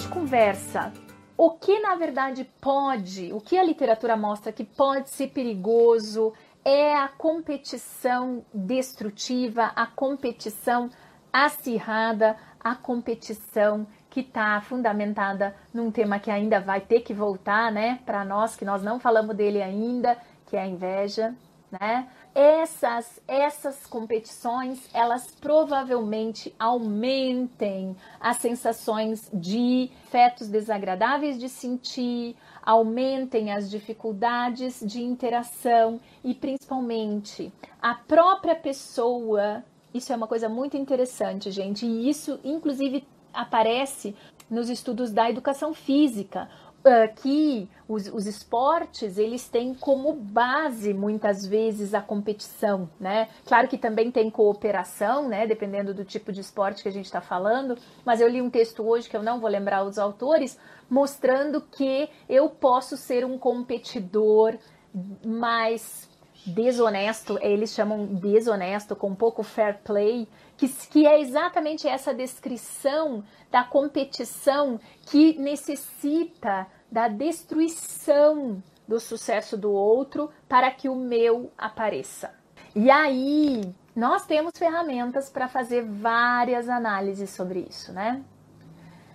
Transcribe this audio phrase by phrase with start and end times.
[0.00, 0.90] de conversa,
[1.36, 6.32] o que na verdade pode, o que a literatura mostra que pode ser perigoso
[6.64, 10.88] é a competição destrutiva, a competição
[11.30, 18.00] acirrada, a competição que está fundamentada num tema que ainda vai ter que voltar, né,
[18.06, 20.16] para nós que nós não falamos dele ainda,
[20.46, 21.34] que é a inveja,
[21.80, 22.08] né?
[22.34, 33.70] Essas essas competições, elas provavelmente aumentem as sensações de fetos desagradáveis de sentir, aumentem as
[33.70, 41.84] dificuldades de interação e principalmente a própria pessoa isso é uma coisa muito interessante, gente,
[41.84, 44.14] e isso inclusive aparece
[44.48, 46.48] nos estudos da educação física,
[47.16, 53.28] que os, os, esportes eles têm como base muitas vezes a competição, né?
[53.46, 55.46] Claro que também tem cooperação, né?
[55.46, 57.76] Dependendo do tipo de esporte que a gente está falando.
[58.04, 60.58] Mas eu li um texto hoje que eu não vou lembrar os autores,
[60.90, 64.58] mostrando que eu posso ser um competidor
[65.24, 66.08] mais
[66.44, 73.62] desonesto, eles chamam desonesto, com pouco fair play, que, que é exatamente essa descrição da
[73.62, 82.34] competição que necessita da destruição do sucesso do outro para que o meu apareça.
[82.74, 88.22] E aí, nós temos ferramentas para fazer várias análises sobre isso, né?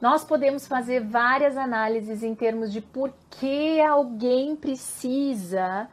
[0.00, 5.88] Nós podemos fazer várias análises em termos de por que alguém precisa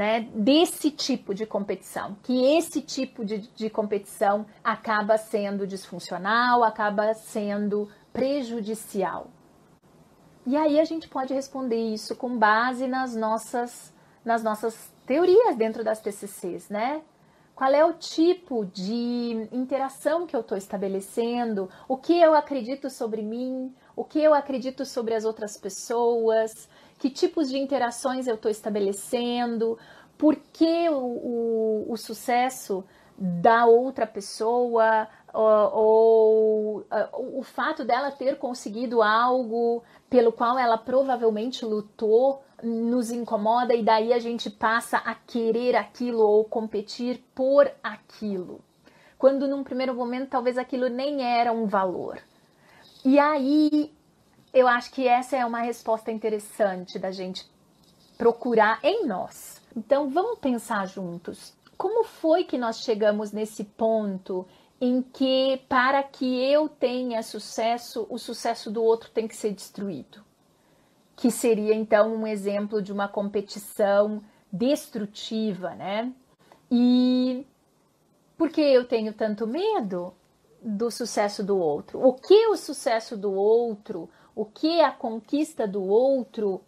[0.00, 7.12] né, desse tipo de competição, que esse tipo de, de competição acaba sendo disfuncional, acaba
[7.12, 9.26] sendo prejudicial.
[10.46, 13.92] E aí a gente pode responder isso com base nas nossas,
[14.24, 17.02] nas nossas teorias dentro das TCCs, né?
[17.54, 21.68] Qual é o tipo de interação que eu estou estabelecendo?
[21.86, 23.74] O que eu acredito sobre mim?
[23.94, 26.70] O que eu acredito sobre as outras pessoas?
[27.00, 29.78] Que tipos de interações eu estou estabelecendo,
[30.18, 32.84] por que o, o, o, sucesso
[33.16, 41.64] da outra pessoa ou, ou o fato dela ter conseguido algo pelo qual ela provavelmente
[41.64, 48.60] lutou nos incomoda e daí a gente passa a querer aquilo ou competir por aquilo.
[49.18, 52.18] Quando num primeiro momento talvez aquilo nem era um valor.
[53.02, 53.90] E aí
[54.52, 57.46] eu acho que essa é uma resposta interessante da gente
[58.18, 59.60] procurar em nós.
[59.76, 61.54] Então vamos pensar juntos.
[61.76, 64.46] Como foi que nós chegamos nesse ponto
[64.80, 70.22] em que para que eu tenha sucesso, o sucesso do outro tem que ser destruído?
[71.16, 74.22] Que seria então um exemplo de uma competição
[74.52, 76.12] destrutiva, né?
[76.70, 77.46] E
[78.36, 80.14] por que eu tenho tanto medo
[80.62, 82.04] do sucesso do outro?
[82.04, 86.60] O que o sucesso do outro o que a conquista do outro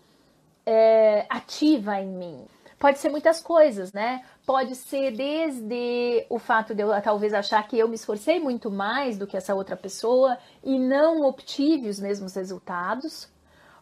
[0.67, 2.45] é, ativa em mim.
[2.79, 4.25] Pode ser muitas coisas, né?
[4.45, 9.17] Pode ser desde o fato de eu talvez achar que eu me esforcei muito mais
[9.17, 13.29] do que essa outra pessoa e não obtive os mesmos resultados,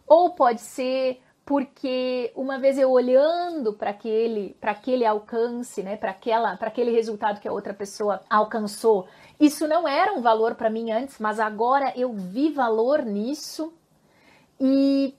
[0.05, 6.11] ou pode ser porque uma vez eu olhando para aquele, para aquele alcance, né, para
[6.11, 9.07] aquela, para aquele resultado que a outra pessoa alcançou,
[9.39, 13.73] isso não era um valor para mim antes, mas agora eu vi valor nisso.
[14.59, 15.15] E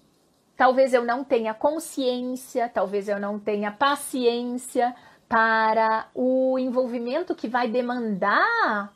[0.56, 4.94] talvez eu não tenha consciência, talvez eu não tenha paciência
[5.28, 8.93] para o envolvimento que vai demandar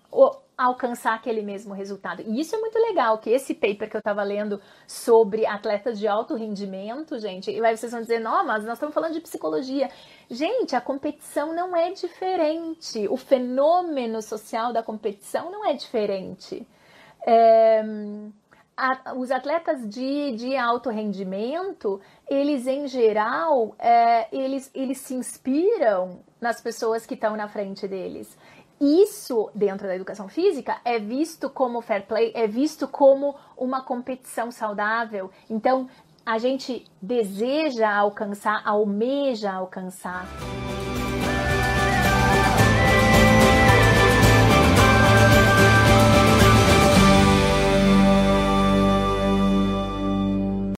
[0.56, 2.22] alcançar aquele mesmo resultado.
[2.22, 6.08] E isso é muito legal, que esse paper que eu estava lendo sobre atletas de
[6.08, 9.90] alto rendimento, gente, e aí vocês vão dizer, não, mas nós estamos falando de psicologia.
[10.30, 13.06] Gente, a competição não é diferente.
[13.08, 16.66] O fenômeno social da competição não é diferente.
[17.26, 17.82] É
[18.76, 26.20] a, os atletas de, de alto rendimento, eles em geral, é, eles, eles se inspiram
[26.40, 28.36] nas pessoas que estão na frente deles.
[28.80, 34.50] Isso, dentro da educação física, é visto como fair play, é visto como uma competição
[34.50, 35.30] saudável.
[35.48, 35.88] Então,
[36.24, 40.26] a gente deseja alcançar, almeja alcançar